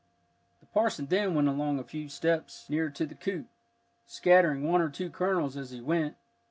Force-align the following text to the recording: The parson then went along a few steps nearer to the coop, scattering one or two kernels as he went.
The 0.61 0.65
parson 0.65 1.05
then 1.05 1.35
went 1.35 1.47
along 1.47 1.77
a 1.77 1.83
few 1.83 2.09
steps 2.09 2.67
nearer 2.71 2.89
to 2.89 3.05
the 3.05 3.13
coop, 3.13 3.45
scattering 4.07 4.63
one 4.67 4.81
or 4.81 4.89
two 4.89 5.11
kernels 5.11 5.55
as 5.55 5.69
he 5.69 5.79
went. 5.79 6.17